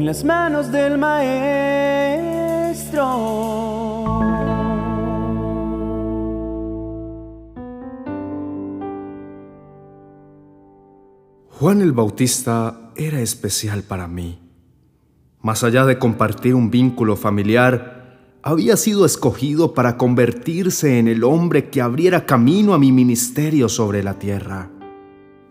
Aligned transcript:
en 0.00 0.06
las 0.06 0.24
manos 0.24 0.72
del 0.72 0.96
Maestro. 0.96 1.50
Juan 11.50 11.82
el 11.82 11.92
Bautista 11.92 12.92
era 12.96 13.20
especial 13.20 13.82
para 13.82 14.08
mí. 14.08 14.38
Más 15.42 15.64
allá 15.64 15.84
de 15.84 15.98
compartir 15.98 16.54
un 16.54 16.70
vínculo 16.70 17.14
familiar, 17.14 18.38
había 18.42 18.78
sido 18.78 19.04
escogido 19.04 19.74
para 19.74 19.98
convertirse 19.98 20.98
en 20.98 21.08
el 21.08 21.24
hombre 21.24 21.68
que 21.68 21.82
abriera 21.82 22.24
camino 22.24 22.72
a 22.72 22.78
mi 22.78 22.90
ministerio 22.90 23.68
sobre 23.68 24.02
la 24.02 24.18
tierra. 24.18 24.70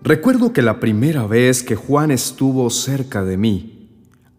Recuerdo 0.02 0.54
que 0.54 0.64
la 0.64 0.80
primera 0.80 1.28
vez 1.28 1.62
que 1.62 1.76
Juan 1.76 2.10
estuvo 2.10 2.68
cerca 2.72 3.24
de 3.24 3.38
mí, 3.38 3.79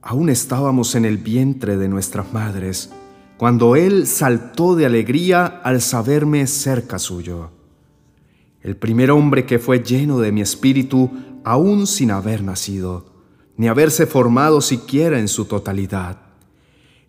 aún 0.03 0.29
estábamos 0.29 0.95
en 0.95 1.05
el 1.05 1.19
vientre 1.19 1.77
de 1.77 1.89
nuestras 1.89 2.33
madres, 2.33 2.91
cuando 3.37 3.77
él 3.77 4.07
saltó 4.07 4.77
de 4.77 4.87
alegría 4.87 5.47
al 5.47 5.81
saberme 5.81 6.47
cerca 6.47 6.99
suyo. 6.99 7.51
El 8.63 8.77
primer 8.77 9.11
hombre 9.11 9.47
que 9.47 9.59
fue 9.59 9.83
lleno 9.83 10.19
de 10.19 10.33
mi 10.33 10.43
espíritu 10.43 11.11
aún 11.45 11.87
sin 11.87 12.11
haber 12.11 12.43
nacido, 12.43 13.07
ni 13.57 13.69
haberse 13.69 14.07
formado 14.07 14.61
siquiera 14.61 15.19
en 15.19 15.29
su 15.29 15.47
totalidad. 15.47 16.19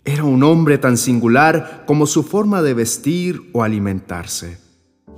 Era 0.05 0.23
un 0.23 0.43
hombre 0.43 0.77
tan 0.77 0.97
singular 0.97 1.83
como 1.85 2.05
su 2.05 2.23
forma 2.23 2.61
de 2.61 2.73
vestir 2.73 3.49
o 3.53 3.63
alimentarse 3.63 4.71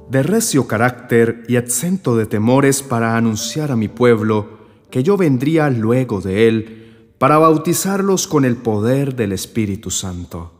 de 0.10 0.24
recio 0.24 0.68
carácter 0.68 1.44
y 1.48 1.56
exento 1.56 2.16
de 2.16 2.26
temores 2.26 2.84
para 2.84 3.18
anunciar 3.18 3.72
a 3.72 3.76
mi 3.76 3.88
pueblo 3.88 4.60
que 4.90 5.04
yo 5.04 5.18
vendría 5.18 5.70
luego 5.70 6.22
de 6.22 6.48
él 6.48 6.83
para 7.24 7.38
bautizarlos 7.38 8.28
con 8.28 8.44
el 8.44 8.58
poder 8.58 9.16
del 9.16 9.32
Espíritu 9.32 9.92
Santo. 9.92 10.52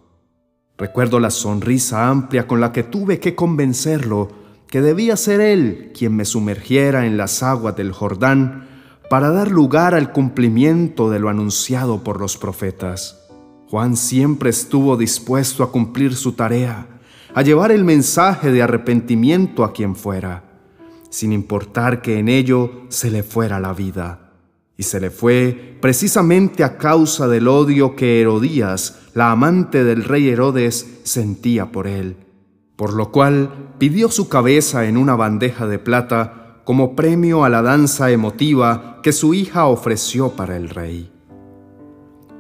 Recuerdo 0.78 1.20
la 1.20 1.30
sonrisa 1.30 2.08
amplia 2.08 2.48
con 2.48 2.62
la 2.62 2.72
que 2.72 2.84
tuve 2.84 3.20
que 3.20 3.36
convencerlo 3.36 4.30
que 4.68 4.80
debía 4.80 5.18
ser 5.18 5.42
él 5.42 5.92
quien 5.94 6.16
me 6.16 6.24
sumergiera 6.24 7.06
en 7.06 7.18
las 7.18 7.44
aguas 7.44 7.76
del 7.76 7.92
Jordán 7.92 8.66
para 9.10 9.30
dar 9.32 9.52
lugar 9.52 9.94
al 9.94 10.14
cumplimiento 10.14 11.10
de 11.10 11.20
lo 11.20 11.28
anunciado 11.28 12.02
por 12.02 12.22
los 12.22 12.38
profetas. 12.38 13.20
Juan 13.70 13.98
siempre 13.98 14.50
estuvo 14.50 14.96
dispuesto 14.96 15.66
a 15.66 15.70
cumplir 15.70 16.16
su 16.16 16.32
tarea 16.32 16.88
a 17.36 17.42
llevar 17.42 17.74
el 17.74 17.84
mensaje 17.84 18.54
de 18.54 18.62
arrepentimiento 18.62 19.66
a 19.66 19.74
quien 19.74 19.98
fuera, 19.98 20.46
sin 21.10 21.34
importar 21.34 22.02
que 22.02 22.20
en 22.20 22.30
ello 22.30 22.84
se 22.88 23.12
le 23.12 23.22
fuera 23.22 23.60
la 23.60 23.74
vida. 23.74 24.23
Y 24.84 24.86
se 24.86 25.00
le 25.00 25.12
fue 25.12 25.78
precisamente 25.80 26.62
a 26.62 26.78
causa 26.78 27.30
del 27.30 27.48
odio 27.48 27.96
que 27.96 28.20
Herodías, 28.20 29.00
la 29.14 29.32
amante 29.32 29.86
del 29.86 30.04
rey 30.04 30.28
Herodes, 30.28 31.00
sentía 31.04 31.72
por 31.72 31.88
él, 31.88 32.18
por 32.76 32.92
lo 32.92 33.10
cual 33.10 33.76
pidió 33.78 34.10
su 34.10 34.28
cabeza 34.28 34.86
en 34.86 34.98
una 34.98 35.16
bandeja 35.16 35.68
de 35.68 35.80
plata 35.80 36.60
como 36.66 36.98
premio 36.98 37.46
a 37.46 37.50
la 37.50 37.62
danza 37.62 38.12
emotiva 38.12 39.00
que 39.02 39.14
su 39.14 39.34
hija 39.34 39.68
ofreció 39.68 40.32
para 40.32 40.58
el 40.58 40.68
rey. 40.68 41.10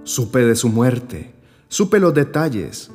Supe 0.03 0.39
de 0.39 0.57
su 0.57 0.67
muerte, 0.67 1.33
supe 1.69 2.01
los 2.01 2.13
detalles, 2.13 2.91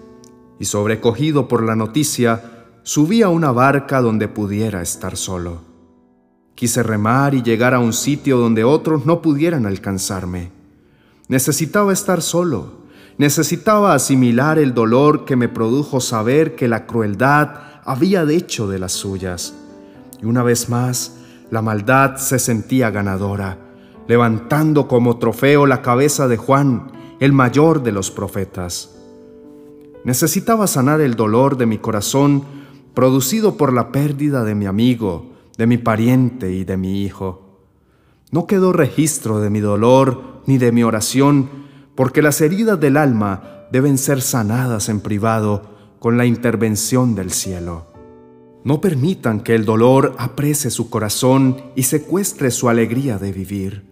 y 0.60 0.66
sobrecogido 0.66 1.48
por 1.48 1.62
la 1.62 1.74
noticia, 1.74 2.66
subí 2.82 3.22
a 3.22 3.30
una 3.30 3.50
barca 3.50 4.02
donde 4.02 4.28
pudiera 4.28 4.82
estar 4.82 5.16
solo. 5.16 5.67
Quise 6.58 6.82
remar 6.82 7.34
y 7.34 7.42
llegar 7.44 7.72
a 7.72 7.78
un 7.78 7.92
sitio 7.92 8.36
donde 8.36 8.64
otros 8.64 9.06
no 9.06 9.22
pudieran 9.22 9.64
alcanzarme. 9.64 10.50
Necesitaba 11.28 11.92
estar 11.92 12.20
solo, 12.20 12.78
necesitaba 13.16 13.94
asimilar 13.94 14.58
el 14.58 14.74
dolor 14.74 15.24
que 15.24 15.36
me 15.36 15.48
produjo 15.48 16.00
saber 16.00 16.56
que 16.56 16.66
la 16.66 16.84
crueldad 16.84 17.50
había 17.84 18.24
hecho 18.24 18.66
de 18.66 18.80
las 18.80 18.90
suyas. 18.90 19.54
Y 20.20 20.26
una 20.26 20.42
vez 20.42 20.68
más, 20.68 21.20
la 21.48 21.62
maldad 21.62 22.16
se 22.16 22.40
sentía 22.40 22.90
ganadora, 22.90 23.58
levantando 24.08 24.88
como 24.88 25.18
trofeo 25.18 25.64
la 25.64 25.80
cabeza 25.80 26.26
de 26.26 26.38
Juan, 26.38 26.90
el 27.20 27.32
mayor 27.32 27.84
de 27.84 27.92
los 27.92 28.10
profetas. 28.10 28.96
Necesitaba 30.02 30.66
sanar 30.66 31.00
el 31.02 31.14
dolor 31.14 31.56
de 31.56 31.66
mi 31.66 31.78
corazón 31.78 32.42
producido 32.94 33.56
por 33.56 33.72
la 33.72 33.92
pérdida 33.92 34.42
de 34.42 34.56
mi 34.56 34.66
amigo, 34.66 35.37
de 35.58 35.66
mi 35.66 35.76
pariente 35.76 36.52
y 36.52 36.64
de 36.64 36.78
mi 36.78 37.02
hijo. 37.02 37.60
No 38.30 38.46
quedó 38.46 38.72
registro 38.72 39.40
de 39.40 39.50
mi 39.50 39.60
dolor 39.60 40.42
ni 40.46 40.56
de 40.56 40.72
mi 40.72 40.82
oración, 40.82 41.50
porque 41.94 42.22
las 42.22 42.40
heridas 42.40 42.80
del 42.80 42.96
alma 42.96 43.66
deben 43.70 43.98
ser 43.98 44.22
sanadas 44.22 44.88
en 44.88 45.00
privado 45.00 45.76
con 45.98 46.16
la 46.16 46.24
intervención 46.24 47.14
del 47.14 47.30
cielo. 47.30 47.88
No 48.64 48.80
permitan 48.80 49.40
que 49.40 49.54
el 49.54 49.66
dolor 49.66 50.14
aprese 50.16 50.70
su 50.70 50.88
corazón 50.88 51.60
y 51.74 51.82
secuestre 51.82 52.50
su 52.50 52.70
alegría 52.70 53.18
de 53.18 53.32
vivir. 53.32 53.84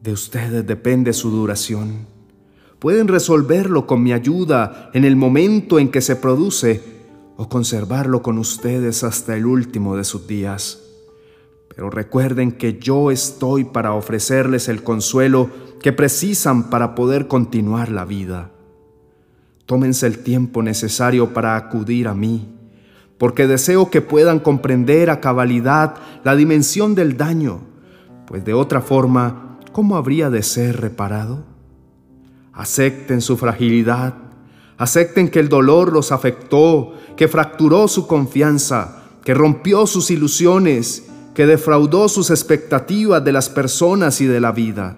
De 0.00 0.12
ustedes 0.12 0.66
depende 0.66 1.12
su 1.12 1.30
duración 1.30 2.10
pueden 2.82 3.06
resolverlo 3.06 3.86
con 3.86 4.02
mi 4.02 4.12
ayuda 4.12 4.90
en 4.92 5.04
el 5.04 5.14
momento 5.14 5.78
en 5.78 5.88
que 5.88 6.00
se 6.00 6.16
produce 6.16 6.82
o 7.36 7.48
conservarlo 7.48 8.22
con 8.22 8.38
ustedes 8.38 9.04
hasta 9.04 9.36
el 9.36 9.46
último 9.46 9.96
de 9.96 10.04
sus 10.04 10.26
días. 10.26 10.82
Pero 11.74 11.90
recuerden 11.90 12.52
que 12.52 12.78
yo 12.78 13.10
estoy 13.10 13.64
para 13.64 13.94
ofrecerles 13.94 14.68
el 14.68 14.82
consuelo 14.82 15.50
que 15.80 15.92
precisan 15.92 16.70
para 16.70 16.94
poder 16.94 17.28
continuar 17.28 17.90
la 17.90 18.04
vida. 18.04 18.50
Tómense 19.66 20.06
el 20.06 20.18
tiempo 20.18 20.62
necesario 20.62 21.32
para 21.32 21.56
acudir 21.56 22.08
a 22.08 22.14
mí, 22.14 22.48
porque 23.16 23.46
deseo 23.46 23.90
que 23.90 24.00
puedan 24.00 24.38
comprender 24.38 25.08
a 25.08 25.20
cabalidad 25.20 25.94
la 26.24 26.36
dimensión 26.36 26.94
del 26.94 27.16
daño, 27.16 27.60
pues 28.26 28.44
de 28.44 28.54
otra 28.54 28.80
forma, 28.80 29.58
¿cómo 29.72 29.96
habría 29.96 30.30
de 30.30 30.42
ser 30.42 30.80
reparado? 30.80 31.44
Acepten 32.52 33.20
su 33.20 33.36
fragilidad. 33.36 34.14
Acepten 34.82 35.28
que 35.28 35.38
el 35.38 35.48
dolor 35.48 35.92
los 35.92 36.10
afectó, 36.10 36.94
que 37.16 37.28
fracturó 37.28 37.86
su 37.86 38.08
confianza, 38.08 39.04
que 39.24 39.32
rompió 39.32 39.86
sus 39.86 40.10
ilusiones, 40.10 41.06
que 41.36 41.46
defraudó 41.46 42.08
sus 42.08 42.30
expectativas 42.30 43.24
de 43.24 43.30
las 43.30 43.48
personas 43.48 44.20
y 44.20 44.26
de 44.26 44.40
la 44.40 44.50
vida. 44.50 44.96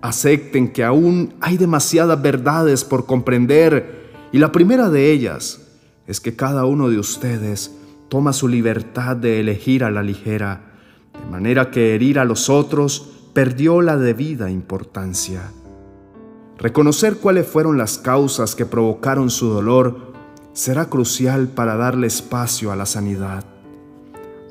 Acepten 0.00 0.72
que 0.72 0.84
aún 0.84 1.34
hay 1.42 1.58
demasiadas 1.58 2.22
verdades 2.22 2.82
por 2.82 3.04
comprender 3.04 4.08
y 4.32 4.38
la 4.38 4.52
primera 4.52 4.88
de 4.88 5.12
ellas 5.12 5.60
es 6.06 6.18
que 6.18 6.34
cada 6.34 6.64
uno 6.64 6.88
de 6.88 6.98
ustedes 6.98 7.76
toma 8.08 8.32
su 8.32 8.48
libertad 8.48 9.16
de 9.16 9.38
elegir 9.38 9.84
a 9.84 9.90
la 9.90 10.02
ligera, 10.02 10.62
de 11.12 11.30
manera 11.30 11.70
que 11.70 11.94
herir 11.94 12.18
a 12.18 12.24
los 12.24 12.48
otros 12.48 13.06
perdió 13.34 13.82
la 13.82 13.98
debida 13.98 14.50
importancia. 14.50 15.42
Reconocer 16.58 17.18
cuáles 17.18 17.46
fueron 17.46 17.78
las 17.78 17.98
causas 17.98 18.56
que 18.56 18.66
provocaron 18.66 19.30
su 19.30 19.48
dolor 19.48 20.12
será 20.52 20.86
crucial 20.86 21.46
para 21.46 21.76
darle 21.76 22.08
espacio 22.08 22.72
a 22.72 22.76
la 22.76 22.84
sanidad. 22.84 23.44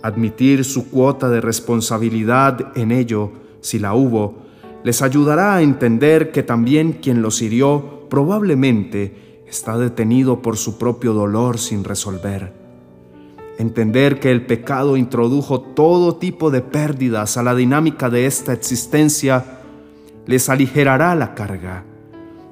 Admitir 0.02 0.64
su 0.64 0.90
cuota 0.90 1.28
de 1.28 1.42
responsabilidad 1.42 2.78
en 2.78 2.94
ello, 2.94 3.32
si 3.60 3.78
la 3.78 3.94
hubo, 3.94 4.38
les 4.86 5.02
ayudará 5.02 5.56
a 5.56 5.62
entender 5.62 6.32
que 6.32 6.44
también 6.44 6.94
quien 6.94 7.22
los 7.22 7.42
hirió 7.42 8.08
probablemente 8.10 9.44
está 9.46 9.78
detenido 9.78 10.42
por 10.42 10.56
su 10.56 10.78
propio 10.78 11.12
dolor 11.12 11.58
sin 11.58 11.84
resolver. 11.84 12.54
Entender 13.58 14.22
que 14.22 14.32
el 14.32 14.46
pecado 14.46 14.96
introdujo 14.96 15.60
todo 15.60 16.16
tipo 16.16 16.52
de 16.52 16.62
pérdidas 16.62 17.36
a 17.36 17.44
la 17.44 17.54
dinámica 17.54 18.10
de 18.10 18.28
esta 18.28 18.54
existencia 18.54 19.60
les 20.26 20.48
aligerará 20.48 21.14
la 21.14 21.36
carga 21.36 21.84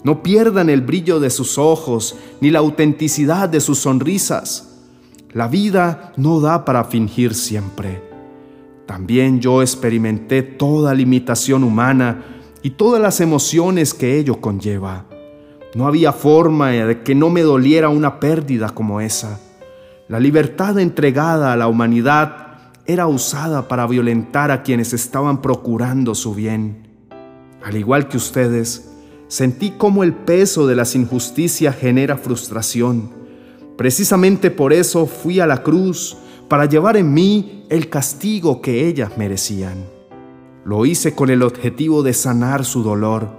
no 0.05 0.21
pierdan 0.21 0.69
el 0.69 0.81
brillo 0.81 1.19
de 1.19 1.31
sus 1.31 1.57
ojos 1.57 2.15
ni 2.39 2.51
la 2.51 2.59
autenticidad 2.59 3.49
de 3.49 3.59
sus 3.59 3.79
sonrisas. 3.79 4.83
La 5.33 5.47
vida 5.47 6.13
no 6.15 6.39
da 6.39 6.63
para 6.63 6.83
fingir 6.83 7.33
siempre. 7.33 8.03
También 8.85 9.41
yo 9.41 9.63
experimenté 9.63 10.43
toda 10.43 10.93
limitación 10.93 11.63
humana 11.63 12.23
y 12.61 12.69
todas 12.69 13.01
las 13.01 13.19
emociones 13.19 13.95
que 13.95 14.19
ello 14.19 14.39
conlleva. 14.39 15.05
No 15.73 15.87
había 15.87 16.13
forma 16.13 16.69
de 16.69 17.01
que 17.01 17.15
no 17.15 17.31
me 17.31 17.41
doliera 17.41 17.89
una 17.89 18.19
pérdida 18.19 18.69
como 18.69 19.01
esa. 19.01 19.39
La 20.07 20.19
libertad 20.19 20.77
entregada 20.77 21.51
a 21.51 21.57
la 21.57 21.67
humanidad 21.67 22.73
era 22.85 23.07
usada 23.07 23.67
para 23.67 23.87
violentar 23.87 24.51
a 24.51 24.61
quienes 24.61 24.93
estaban 24.93 25.41
procurando 25.41 26.13
su 26.13 26.35
bien. 26.35 26.87
Al 27.63 27.75
igual 27.75 28.07
que 28.07 28.17
ustedes, 28.17 28.94
sentí 29.27 29.71
cómo 29.71 30.03
el 30.03 30.13
peso 30.13 30.67
de 30.67 30.75
las 30.75 30.95
injusticias 30.95 31.75
genera 31.75 32.17
frustración. 32.17 33.09
Precisamente 33.77 34.51
por 34.51 34.73
eso 34.73 35.05
fui 35.05 35.39
a 35.39 35.47
la 35.47 35.63
cruz, 35.63 36.17
para 36.47 36.65
llevar 36.65 36.95
en 36.97 37.13
mí 37.13 37.65
el 37.69 37.89
castigo 37.89 38.61
que 38.61 38.87
ellas 38.87 39.17
merecían. 39.17 39.85
Lo 40.63 40.85
hice 40.85 41.13
con 41.13 41.29
el 41.29 41.41
objetivo 41.43 42.03
de 42.03 42.13
sanar 42.13 42.65
su 42.65 42.83
dolor. 42.83 43.29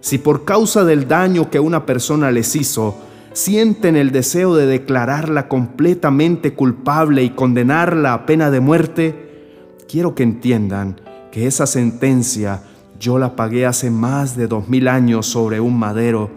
Si 0.00 0.18
por 0.18 0.44
causa 0.44 0.84
del 0.84 1.06
daño 1.06 1.50
que 1.50 1.60
una 1.60 1.84
persona 1.84 2.30
les 2.30 2.56
hizo, 2.56 2.96
sienten 3.32 3.96
el 3.96 4.10
deseo 4.10 4.56
de 4.56 4.66
declararla 4.66 5.48
completamente 5.48 6.54
culpable 6.54 7.22
y 7.22 7.30
condenarla 7.30 8.14
a 8.14 8.26
pena 8.26 8.50
de 8.50 8.60
muerte, 8.60 9.76
quiero 9.88 10.14
que 10.14 10.22
entiendan 10.22 11.00
que 11.30 11.46
esa 11.46 11.66
sentencia 11.66 12.62
yo 13.00 13.18
la 13.18 13.34
pagué 13.34 13.64
hace 13.64 13.90
más 13.90 14.36
de 14.36 14.46
dos 14.46 14.68
mil 14.68 14.86
años 14.86 15.26
sobre 15.26 15.58
un 15.58 15.78
madero 15.78 16.30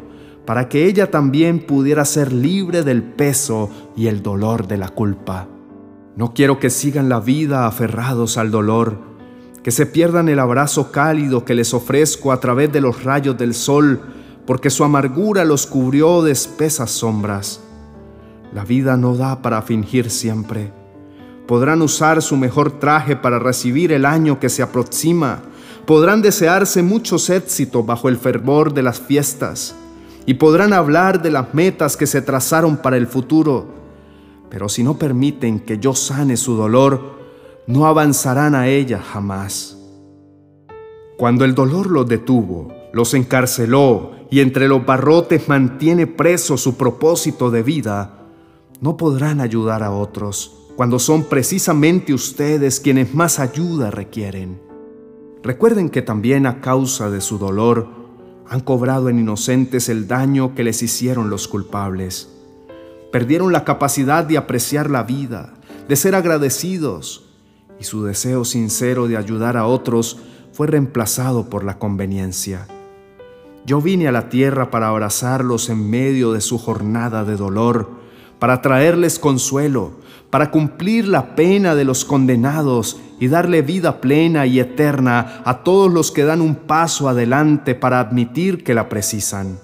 para 0.46 0.70
que 0.70 0.86
ella 0.86 1.12
también 1.12 1.60
pudiera 1.60 2.06
ser 2.06 2.32
libre 2.32 2.84
del 2.84 3.04
peso 3.04 3.70
y 3.96 4.08
el 4.08 4.24
dolor 4.24 4.68
de 4.68 4.78
la 4.78 4.90
culpa. 4.90 5.48
No 6.16 6.34
quiero 6.34 6.60
que 6.60 6.70
sigan 6.70 7.10
la 7.10 7.20
vida 7.20 7.68
aferrados 7.68 8.38
al 8.38 8.50
dolor, 8.50 8.98
que 9.62 9.72
se 9.72 9.86
pierdan 9.86 10.30
el 10.30 10.40
abrazo 10.40 10.92
cálido 10.92 11.46
que 11.46 11.54
les 11.54 11.74
ofrezco 11.74 12.32
a 12.32 12.40
través 12.40 12.72
de 12.72 12.82
los 12.82 13.04
rayos 13.04 13.38
del 13.38 13.54
sol, 13.54 14.02
porque 14.46 14.70
su 14.70 14.84
amargura 14.84 15.46
los 15.46 15.66
cubrió 15.68 16.22
de 16.22 16.32
espesas 16.32 16.92
sombras. 16.92 17.62
La 18.54 18.64
vida 18.64 18.98
no 18.98 19.16
da 19.16 19.42
para 19.42 19.62
fingir 19.62 20.10
siempre. 20.10 20.72
Podrán 21.48 21.82
usar 21.82 22.22
su 22.22 22.38
mejor 22.38 22.80
traje 22.80 23.16
para 23.16 23.40
recibir 23.40 23.92
el 23.92 24.06
año 24.06 24.40
que 24.40 24.50
se 24.50 24.62
aproxima. 24.62 25.42
Podrán 25.86 26.22
desearse 26.22 26.82
muchos 26.82 27.30
éxitos 27.30 27.86
bajo 27.86 28.10
el 28.10 28.18
fervor 28.18 28.74
de 28.74 28.84
las 28.84 29.00
fiestas 29.00 29.76
y 30.26 30.36
podrán 30.36 30.74
hablar 30.74 31.22
de 31.22 31.32
las 31.32 31.54
metas 31.54 31.98
que 31.98 32.08
se 32.08 32.22
trazaron 32.22 32.78
para 32.78 32.98
el 32.98 33.08
futuro 33.08 33.84
pero 34.54 34.70
si 34.70 34.84
no 34.84 35.00
permiten 35.00 35.62
que 35.62 35.80
yo 35.80 35.96
sane 35.96 36.38
su 36.38 36.56
dolor, 36.56 37.18
no 37.66 37.88
avanzarán 37.88 38.54
a 38.54 38.68
ella 38.68 39.02
jamás. 39.02 39.80
Cuando 41.18 41.44
el 41.44 41.56
dolor 41.56 41.90
los 41.90 42.08
detuvo, 42.08 42.72
los 42.94 43.16
encarceló 43.16 44.12
y 44.30 44.42
entre 44.42 44.68
los 44.68 44.86
barrotes 44.86 45.50
mantiene 45.50 46.06
preso 46.06 46.56
su 46.58 46.78
propósito 46.78 47.50
de 47.50 47.64
vida, 47.64 48.28
no 48.80 48.96
podrán 48.96 49.42
ayudar 49.42 49.82
a 49.82 49.90
otros 49.90 50.70
cuando 50.76 51.00
son 51.00 51.24
precisamente 51.24 52.14
ustedes 52.14 52.80
quienes 52.80 53.12
más 53.16 53.40
ayuda 53.40 53.90
requieren. 53.90 54.73
Recuerden 55.44 55.90
que 55.90 56.02
también 56.02 56.46
a 56.46 56.62
causa 56.62 57.10
de 57.10 57.20
su 57.20 57.38
dolor 57.38 57.90
han 58.48 58.62
cobrado 58.62 59.10
en 59.10 59.20
inocentes 59.20 59.90
el 59.90 60.08
daño 60.08 60.56
que 60.56 60.64
les 60.64 60.82
hicieron 60.82 61.30
los 61.30 61.50
culpables. 61.50 62.30
Perdieron 63.12 63.52
la 63.52 63.66
capacidad 63.66 64.24
de 64.24 64.38
apreciar 64.38 64.90
la 64.90 65.04
vida, 65.04 65.54
de 65.90 65.98
ser 65.98 66.16
agradecidos, 66.16 67.30
y 67.78 67.84
su 67.84 68.06
deseo 68.06 68.46
sincero 68.46 69.08
de 69.08 69.18
ayudar 69.18 69.58
a 69.58 69.66
otros 69.66 70.18
fue 70.54 70.68
reemplazado 70.68 71.50
por 71.50 71.66
la 71.66 71.78
conveniencia. 71.78 72.68
Yo 73.66 73.82
vine 73.82 74.08
a 74.08 74.14
la 74.14 74.30
tierra 74.30 74.72
para 74.72 74.88
abrazarlos 74.88 75.70
en 75.70 75.90
medio 75.90 76.32
de 76.32 76.40
su 76.40 76.58
jornada 76.58 77.26
de 77.26 77.36
dolor, 77.36 78.03
para 78.44 78.62
traerles 78.62 79.20
consuelo, 79.20 79.94
para 80.30 80.52
cumplir 80.52 81.08
la 81.08 81.34
pena 81.34 81.76
de 81.76 81.86
los 81.86 82.04
condenados 82.04 83.00
y 83.18 83.30
darle 83.30 83.62
vida 83.62 84.02
plena 84.02 84.46
y 84.46 84.60
eterna 84.60 85.42
a 85.46 85.64
todos 85.64 85.90
los 85.90 86.12
que 86.12 86.26
dan 86.26 86.42
un 86.42 86.56
paso 86.56 87.08
adelante 87.08 87.74
para 87.74 88.02
admitir 88.02 88.66
que 88.66 88.74
la 88.74 88.90
precisan. 88.90 89.60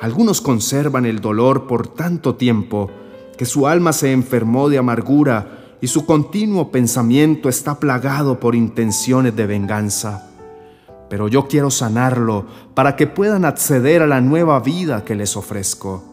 Algunos 0.00 0.40
conservan 0.40 1.06
el 1.06 1.20
dolor 1.20 1.68
por 1.68 1.86
tanto 1.86 2.34
tiempo 2.34 2.90
que 3.38 3.44
su 3.44 3.68
alma 3.68 3.92
se 3.92 4.10
enfermó 4.10 4.68
de 4.68 4.78
amargura 4.78 5.76
y 5.80 5.86
su 5.86 6.04
continuo 6.04 6.72
pensamiento 6.72 7.48
está 7.48 7.78
plagado 7.78 8.40
por 8.40 8.56
intenciones 8.56 9.36
de 9.36 9.46
venganza. 9.46 10.32
Pero 11.08 11.28
yo 11.28 11.46
quiero 11.46 11.70
sanarlo 11.70 12.44
para 12.74 12.96
que 12.96 13.06
puedan 13.06 13.44
acceder 13.44 14.02
a 14.02 14.08
la 14.08 14.20
nueva 14.20 14.58
vida 14.58 15.04
que 15.04 15.14
les 15.14 15.36
ofrezco. 15.36 16.11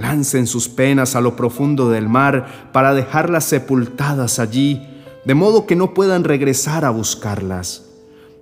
Lancen 0.00 0.46
sus 0.46 0.70
penas 0.70 1.14
a 1.14 1.20
lo 1.20 1.36
profundo 1.36 1.90
del 1.90 2.08
mar 2.08 2.70
para 2.72 2.94
dejarlas 2.94 3.44
sepultadas 3.44 4.38
allí, 4.38 4.80
de 5.26 5.34
modo 5.34 5.66
que 5.66 5.76
no 5.76 5.92
puedan 5.92 6.24
regresar 6.24 6.86
a 6.86 6.90
buscarlas. 6.90 7.84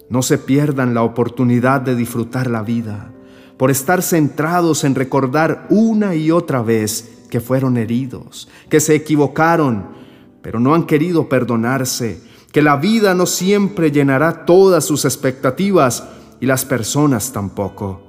No 0.09 0.23
se 0.23 0.39
pierdan 0.39 0.95
la 0.95 1.03
oportunidad 1.03 1.81
de 1.81 1.97
disfrutar 1.97 2.49
la 2.49 2.63
vida 2.63 3.11
por 3.57 3.73
estar 3.73 4.03
centrados 4.03 4.85
en 4.85 4.95
recordar 4.95 5.67
una 5.69 6.15
y 6.15 6.31
otra 6.31 6.63
vez 6.63 7.25
que 7.29 7.41
fueron 7.41 7.77
heridos, 7.77 8.49
que 8.71 8.79
se 8.79 8.95
equivocaron, 8.95 9.89
pero 10.41 10.61
no 10.61 10.77
han 10.77 10.87
querido 10.87 11.29
perdonarse, 11.29 12.23
que 12.53 12.63
la 12.63 12.77
vida 12.77 13.15
no 13.15 13.27
siempre 13.27 13.91
llenará 13.91 14.47
todas 14.47 14.85
sus 14.85 15.05
expectativas 15.05 16.05
y 16.39 16.47
las 16.47 16.65
personas 16.65 17.33
tampoco. 17.33 18.01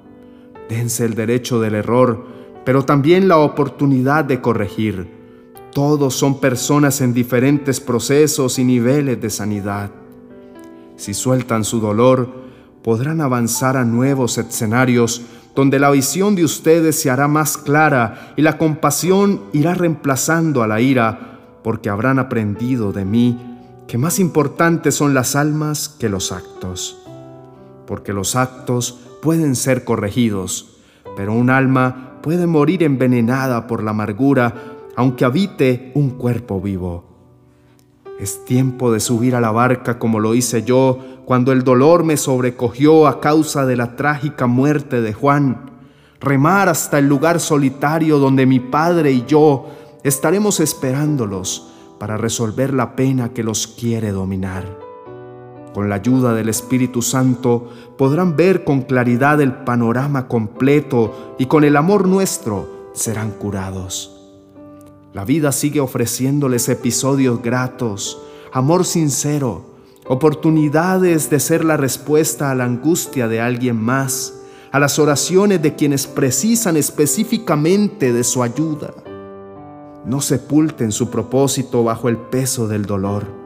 Dense 0.70 1.04
el 1.04 1.16
derecho 1.16 1.60
del 1.60 1.74
error, 1.74 2.39
pero 2.66 2.84
también 2.84 3.28
la 3.28 3.38
oportunidad 3.38 4.26
de 4.26 4.42
corregir. 4.42 5.08
Todos 5.74 6.16
son 6.16 6.40
personas 6.40 7.02
en 7.02 7.14
diferentes 7.14 7.80
procesos 7.80 8.60
y 8.60 8.64
niveles 8.64 9.22
de 9.22 9.30
sanidad. 9.30 9.92
Si 10.96 11.14
sueltan 11.14 11.64
su 11.64 11.80
dolor, 11.80 12.30
podrán 12.84 13.22
avanzar 13.22 13.78
a 13.78 13.86
nuevos 13.86 14.38
escenarios 14.38 15.22
donde 15.56 15.80
la 15.80 15.92
visión 15.92 16.36
de 16.36 16.44
ustedes 16.44 17.00
se 17.00 17.10
hará 17.10 17.28
más 17.28 17.58
clara 17.58 18.34
y 18.36 18.42
la 18.42 18.58
compasión 18.58 19.42
irá 19.52 19.74
reemplazando 19.74 20.64
a 20.64 20.68
la 20.68 20.80
ira, 20.80 21.60
porque 21.64 21.90
habrán 21.90 22.20
aprendido 22.20 22.92
de 22.92 23.06
mí 23.06 23.38
que 23.88 23.98
más 23.98 24.20
importantes 24.20 24.96
son 24.96 25.14
las 25.14 25.36
almas 25.36 25.90
que 25.90 26.10
los 26.10 26.32
actos. 26.32 26.98
Porque 27.88 28.14
los 28.14 28.36
actos 28.36 29.00
pueden 29.22 29.56
ser 29.56 29.84
corregidos, 29.84 30.78
pero 31.18 31.34
un 31.34 31.50
alma 31.50 32.09
puede 32.30 32.46
morir 32.46 32.84
envenenada 32.84 33.66
por 33.66 33.82
la 33.82 33.90
amargura 33.90 34.54
aunque 34.96 35.26
habite 35.26 35.92
un 35.96 36.12
cuerpo 36.12 36.62
vivo. 36.62 37.04
Es 38.20 38.46
tiempo 38.46 38.92
de 38.92 39.00
subir 39.00 39.34
a 39.34 39.42
la 39.42 39.50
barca 39.50 39.98
como 39.98 40.20
lo 40.20 40.36
hice 40.36 40.62
yo 40.62 41.00
cuando 41.26 41.52
el 41.52 41.64
dolor 41.64 42.04
me 42.04 42.18
sobrecogió 42.18 43.08
a 43.08 43.20
causa 43.20 43.66
de 43.66 43.76
la 43.76 43.96
trágica 43.96 44.46
muerte 44.46 45.02
de 45.02 45.12
Juan. 45.12 45.72
Remar 46.20 46.70
hasta 46.70 47.00
el 47.00 47.08
lugar 47.08 47.40
solitario 47.40 48.20
donde 48.20 48.46
mi 48.46 48.60
padre 48.60 49.12
y 49.12 49.26
yo 49.26 49.66
estaremos 50.04 50.60
esperándolos 50.60 51.72
para 52.00 52.16
resolver 52.16 52.76
la 52.76 52.96
pena 52.96 53.30
que 53.30 53.42
los 53.42 53.66
quiere 53.66 54.12
dominar. 54.12 54.89
Con 55.74 55.88
la 55.88 55.96
ayuda 55.96 56.34
del 56.34 56.50
Espíritu 56.50 57.02
Santo 57.02 57.70
podrán 57.98 58.36
ver 58.36 58.64
con 58.64 58.82
claridad 58.82 59.40
el 59.40 59.54
panorama 59.54 60.28
completo 60.28 61.36
y 61.38 61.46
con 61.46 61.64
el 61.64 61.76
amor 61.76 62.08
nuestro 62.08 62.90
serán 62.94 63.32
curados. 63.32 64.16
La 65.14 65.26
vida 65.26 65.52
sigue 65.52 65.80
ofreciéndoles 65.80 66.70
episodios 66.70 67.42
gratos, 67.42 68.22
amor 68.52 68.86
sincero, 68.86 69.76
oportunidades 70.08 71.30
de 71.30 71.40
ser 71.40 71.64
la 71.64 71.78
respuesta 71.78 72.50
a 72.50 72.56
la 72.56 72.66
angustia 72.66 73.28
de 73.28 73.42
alguien 73.42 73.76
más, 73.76 74.42
a 74.72 74.80
las 74.80 75.00
oraciones 75.00 75.62
de 75.62 75.76
quienes 75.76 76.08
precisan 76.08 76.78
específicamente 76.78 78.12
de 78.12 78.24
su 78.24 78.44
ayuda. 78.44 78.94
No 80.06 80.22
sepulten 80.22 80.92
su 80.92 81.10
propósito 81.10 81.84
bajo 81.84 82.10
el 82.10 82.18
peso 82.18 82.68
del 82.68 82.86
dolor. 82.86 83.39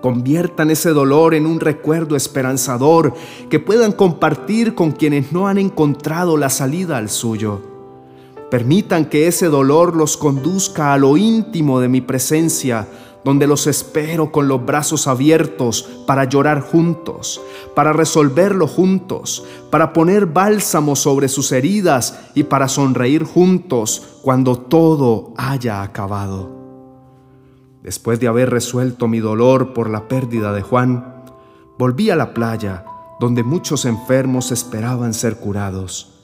Conviertan 0.00 0.70
ese 0.70 0.90
dolor 0.90 1.34
en 1.34 1.44
un 1.44 1.60
recuerdo 1.60 2.16
esperanzador 2.16 3.12
que 3.50 3.60
puedan 3.60 3.92
compartir 3.92 4.74
con 4.74 4.92
quienes 4.92 5.30
no 5.30 5.46
han 5.46 5.58
encontrado 5.58 6.38
la 6.38 6.48
salida 6.48 6.96
al 6.96 7.10
suyo. 7.10 7.60
Permitan 8.50 9.04
que 9.04 9.26
ese 9.26 9.46
dolor 9.46 9.94
los 9.94 10.16
conduzca 10.16 10.94
a 10.94 10.98
lo 10.98 11.16
íntimo 11.16 11.80
de 11.80 11.88
mi 11.88 12.00
presencia, 12.00 12.88
donde 13.24 13.46
los 13.46 13.66
espero 13.66 14.32
con 14.32 14.48
los 14.48 14.64
brazos 14.64 15.06
abiertos 15.06 15.88
para 16.06 16.24
llorar 16.24 16.60
juntos, 16.62 17.40
para 17.76 17.92
resolverlo 17.92 18.66
juntos, 18.66 19.44
para 19.70 19.92
poner 19.92 20.24
bálsamo 20.24 20.96
sobre 20.96 21.28
sus 21.28 21.52
heridas 21.52 22.18
y 22.34 22.44
para 22.44 22.68
sonreír 22.68 23.24
juntos 23.24 24.02
cuando 24.22 24.56
todo 24.58 25.34
haya 25.36 25.82
acabado. 25.82 26.59
Después 27.82 28.20
de 28.20 28.28
haber 28.28 28.50
resuelto 28.50 29.08
mi 29.08 29.20
dolor 29.20 29.72
por 29.72 29.88
la 29.88 30.06
pérdida 30.06 30.52
de 30.52 30.62
Juan, 30.62 31.24
volví 31.78 32.10
a 32.10 32.16
la 32.16 32.34
playa 32.34 32.84
donde 33.20 33.42
muchos 33.42 33.84
enfermos 33.84 34.52
esperaban 34.52 35.14
ser 35.14 35.36
curados. 35.36 36.20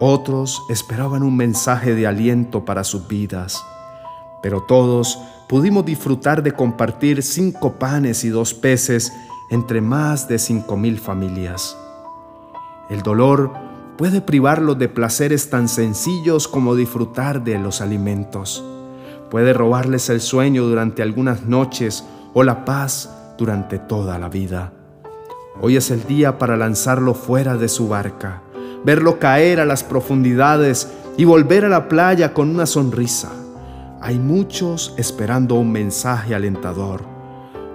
Otros 0.00 0.62
esperaban 0.70 1.22
un 1.22 1.36
mensaje 1.36 1.94
de 1.94 2.06
aliento 2.06 2.64
para 2.64 2.84
sus 2.84 3.08
vidas, 3.08 3.64
pero 4.42 4.62
todos 4.62 5.18
pudimos 5.48 5.84
disfrutar 5.84 6.42
de 6.42 6.52
compartir 6.52 7.22
cinco 7.22 7.74
panes 7.74 8.24
y 8.24 8.28
dos 8.28 8.54
peces 8.54 9.12
entre 9.50 9.80
más 9.80 10.28
de 10.28 10.38
cinco 10.38 10.76
mil 10.76 10.98
familias. 10.98 11.76
El 12.90 13.02
dolor 13.02 13.52
puede 13.96 14.20
privarlos 14.20 14.78
de 14.78 14.88
placeres 14.88 15.50
tan 15.50 15.68
sencillos 15.68 16.46
como 16.46 16.76
disfrutar 16.76 17.42
de 17.42 17.58
los 17.58 17.80
alimentos. 17.80 18.64
Puede 19.30 19.52
robarles 19.52 20.08
el 20.08 20.20
sueño 20.20 20.64
durante 20.64 21.02
algunas 21.02 21.44
noches 21.44 22.04
o 22.32 22.42
la 22.42 22.64
paz 22.64 23.34
durante 23.36 23.78
toda 23.78 24.18
la 24.18 24.28
vida. 24.28 24.72
Hoy 25.60 25.76
es 25.76 25.90
el 25.90 26.06
día 26.06 26.38
para 26.38 26.56
lanzarlo 26.56 27.14
fuera 27.14 27.56
de 27.56 27.68
su 27.68 27.88
barca, 27.88 28.42
verlo 28.84 29.18
caer 29.18 29.60
a 29.60 29.66
las 29.66 29.84
profundidades 29.84 30.88
y 31.16 31.24
volver 31.24 31.64
a 31.64 31.68
la 31.68 31.88
playa 31.88 32.32
con 32.32 32.48
una 32.48 32.64
sonrisa. 32.64 33.30
Hay 34.00 34.18
muchos 34.18 34.94
esperando 34.96 35.56
un 35.56 35.72
mensaje 35.72 36.34
alentador, 36.34 37.02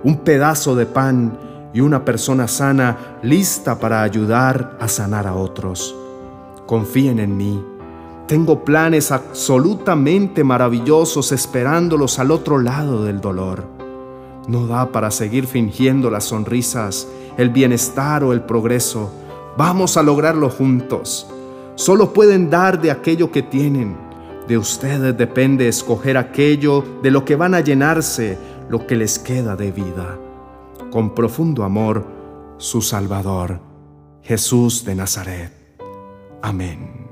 un 0.04 0.20
pedazo 0.20 0.76
de 0.76 0.86
pan 0.86 1.38
y 1.74 1.82
una 1.82 2.06
persona 2.06 2.48
sana 2.48 3.18
lista 3.22 3.80
para 3.80 4.02
ayudar 4.02 4.78
a 4.80 4.88
sanar 4.88 5.28
a 5.28 5.36
otros. 5.36 5.94
Confíen 6.66 7.20
en 7.20 7.36
mí. 7.36 7.73
Tengo 8.28 8.64
planes 8.64 9.12
absolutamente 9.12 10.44
maravillosos 10.44 11.32
esperándolos 11.34 12.20
al 12.20 12.32
otro 12.32 12.58
lado 12.58 13.04
del 13.04 13.20
dolor. 13.20 13.66
No 14.48 14.66
da 14.66 14.92
para 14.92 15.12
seguir 15.12 15.46
fingiendo 15.46 16.10
las 16.10 16.26
sonrisas, 16.26 17.08
el 17.38 17.50
bienestar 17.50 18.24
o 18.24 18.32
el 18.32 18.42
progreso. 18.42 19.12
Vamos 19.58 19.98
a 19.98 20.04
lograrlo 20.04 20.50
juntos. 20.50 21.28
Solo 21.76 22.14
pueden 22.14 22.50
dar 22.50 22.82
de 22.82 22.92
aquello 22.92 23.32
que 23.32 23.42
tienen. 23.42 23.98
De 24.48 24.58
ustedes 24.58 25.18
depende 25.18 25.68
escoger 25.68 26.18
aquello 26.18 26.84
de 27.02 27.12
lo 27.12 27.26
que 27.26 27.36
van 27.36 27.54
a 27.54 27.60
llenarse, 27.60 28.38
lo 28.70 28.88
que 28.88 28.96
les 28.96 29.20
queda 29.20 29.56
de 29.56 29.72
vida. 29.72 30.18
Con 30.92 31.14
profundo 31.14 31.64
amor, 31.64 32.06
su 32.58 32.82
Salvador, 32.82 33.60
Jesús 34.22 34.86
de 34.86 34.96
Nazaret. 34.96 35.52
Amén. 36.42 37.03